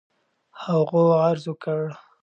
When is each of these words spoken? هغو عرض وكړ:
هغو 0.61 1.03
عرض 1.21 1.45
وكړ: 1.51 1.81